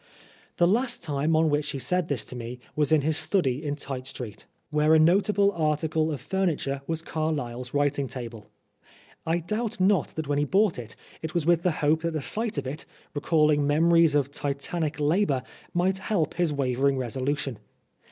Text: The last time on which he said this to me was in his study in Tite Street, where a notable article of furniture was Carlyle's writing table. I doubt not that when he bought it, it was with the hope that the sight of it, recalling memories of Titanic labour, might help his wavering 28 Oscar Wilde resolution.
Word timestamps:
The 0.57 0.65
last 0.67 1.03
time 1.03 1.35
on 1.35 1.51
which 1.51 1.69
he 1.73 1.77
said 1.77 2.07
this 2.07 2.25
to 2.25 2.35
me 2.35 2.57
was 2.75 2.91
in 2.91 3.01
his 3.01 3.17
study 3.19 3.63
in 3.63 3.75
Tite 3.75 4.07
Street, 4.07 4.47
where 4.71 4.95
a 4.95 4.99
notable 4.99 5.51
article 5.51 6.11
of 6.11 6.19
furniture 6.19 6.81
was 6.87 7.03
Carlyle's 7.03 7.75
writing 7.75 8.07
table. 8.07 8.47
I 9.27 9.37
doubt 9.37 9.79
not 9.79 10.07
that 10.15 10.27
when 10.27 10.39
he 10.39 10.45
bought 10.45 10.79
it, 10.79 10.95
it 11.21 11.35
was 11.35 11.45
with 11.45 11.61
the 11.61 11.73
hope 11.85 12.01
that 12.01 12.13
the 12.13 12.19
sight 12.23 12.57
of 12.57 12.65
it, 12.65 12.87
recalling 13.13 13.67
memories 13.67 14.15
of 14.15 14.31
Titanic 14.31 14.99
labour, 14.99 15.43
might 15.71 15.99
help 15.99 16.33
his 16.33 16.51
wavering 16.51 16.95
28 16.95 17.05
Oscar 17.05 17.19
Wilde 17.19 17.27
resolution. 17.27 17.59